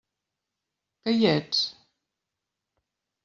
[1.03, 1.59] Que hi ets?